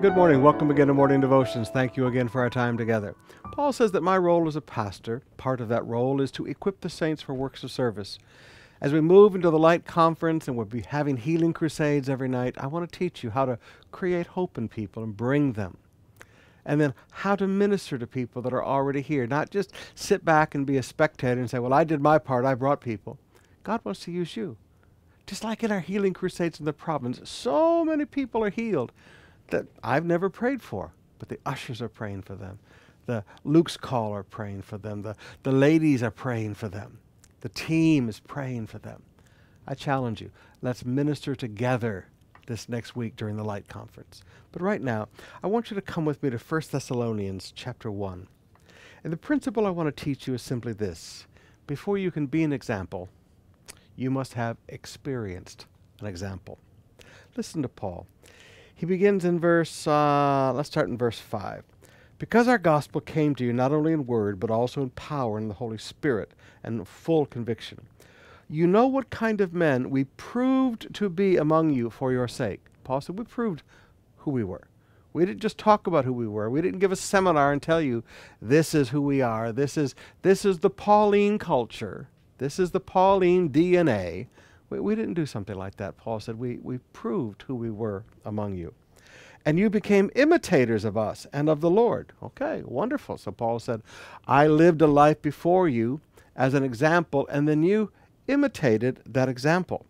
[0.00, 0.44] Good morning.
[0.44, 1.70] Welcome again to Morning Devotions.
[1.70, 3.16] Thank you again for our time together.
[3.50, 6.82] Paul says that my role as a pastor, part of that role is to equip
[6.82, 8.16] the saints for works of service.
[8.80, 12.54] As we move into the Light Conference and we'll be having healing crusades every night,
[12.58, 13.58] I want to teach you how to
[13.90, 15.78] create hope in people and bring them.
[16.64, 19.26] And then how to minister to people that are already here.
[19.26, 22.44] Not just sit back and be a spectator and say, Well, I did my part,
[22.44, 23.18] I brought people.
[23.64, 24.58] God wants to use you.
[25.26, 28.92] Just like in our healing crusades in the province, so many people are healed
[29.48, 32.58] that I've never prayed for, but the ushers are praying for them.
[33.06, 35.02] The Luke's call are praying for them.
[35.02, 36.98] The, the ladies are praying for them.
[37.40, 39.02] The team is praying for them.
[39.66, 40.30] I challenge you,
[40.62, 42.06] let's minister together
[42.46, 44.22] this next week during the Light Conference.
[44.50, 45.08] But right now,
[45.42, 48.26] I want you to come with me to 1 Thessalonians chapter 1.
[49.04, 51.26] And the principle I want to teach you is simply this.
[51.66, 53.10] Before you can be an example,
[53.94, 55.66] you must have experienced
[56.00, 56.58] an example.
[57.36, 58.06] Listen to Paul.
[58.78, 61.64] He begins in verse, uh, let's start in verse 5.
[62.16, 65.50] Because our gospel came to you not only in word, but also in power and
[65.50, 66.30] the Holy Spirit
[66.62, 67.88] and full conviction.
[68.48, 72.60] You know what kind of men we proved to be among you for your sake.
[72.84, 73.64] Paul said, We proved
[74.18, 74.68] who we were.
[75.12, 76.48] We didn't just talk about who we were.
[76.48, 78.04] We didn't give a seminar and tell you
[78.40, 79.50] this is who we are.
[79.50, 82.10] This is this is the Pauline culture.
[82.38, 84.28] This is the Pauline DNA.
[84.70, 85.96] We, we didn't do something like that.
[85.96, 88.74] Paul said, we, we proved who we were among you.
[89.44, 92.12] And you became imitators of us and of the Lord.
[92.22, 93.16] Okay, wonderful.
[93.16, 93.82] So Paul said,
[94.26, 96.00] I lived a life before you
[96.36, 97.90] as an example, and then you
[98.26, 99.86] imitated that example.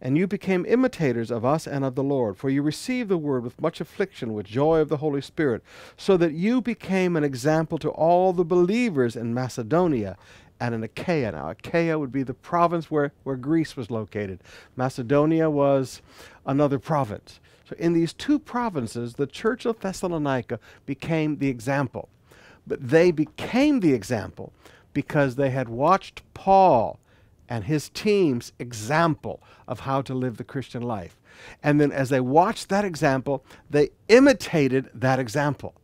[0.00, 3.44] And you became imitators of us and of the Lord, for you received the word
[3.44, 5.62] with much affliction, with joy of the Holy Spirit,
[5.96, 10.16] so that you became an example to all the believers in Macedonia
[10.60, 11.32] and in Achaia.
[11.32, 14.42] Now, Achaia would be the province where, where Greece was located.
[14.76, 16.02] Macedonia was
[16.46, 17.40] another province.
[17.68, 22.08] So, in these two provinces, the church of Thessalonica became the example.
[22.66, 24.52] But they became the example
[24.92, 27.00] because they had watched Paul
[27.48, 31.16] and his team's example of how to live the Christian life.
[31.62, 35.74] And then, as they watched that example, they imitated that example.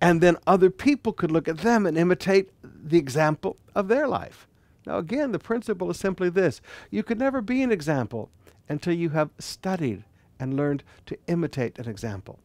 [0.00, 4.46] And then other people could look at them and imitate the example of their life.
[4.86, 8.30] Now, again, the principle is simply this you could never be an example
[8.68, 10.04] until you have studied
[10.38, 12.38] and learned to imitate an example.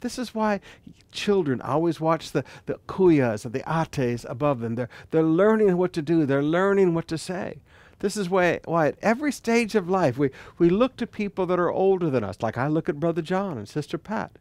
[0.00, 0.60] This is why
[1.12, 4.74] children always watch the, the kuyas or the ates above them.
[4.74, 7.58] They're, they're learning what to do, they're learning what to say.
[8.00, 11.60] This is why, why at every stage of life we, we look to people that
[11.60, 14.32] are older than us, like I look at Brother John and Sister Pat.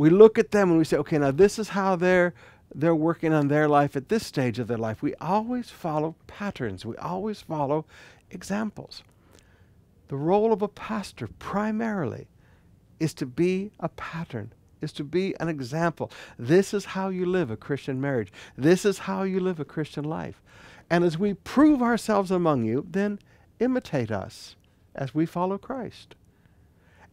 [0.00, 2.32] We look at them and we say, okay, now this is how they're
[2.74, 5.02] they're working on their life at this stage of their life.
[5.02, 7.84] We always follow patterns, we always follow
[8.30, 9.02] examples.
[10.08, 12.28] The role of a pastor primarily
[12.98, 16.10] is to be a pattern, is to be an example.
[16.38, 18.32] This is how you live a Christian marriage.
[18.56, 20.40] This is how you live a Christian life.
[20.88, 23.18] And as we prove ourselves among you, then
[23.58, 24.56] imitate us
[24.94, 26.14] as we follow Christ.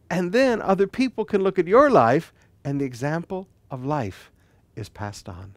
[0.08, 2.32] And then other people can look at your life
[2.68, 4.30] and the example of life
[4.76, 5.54] is passed on.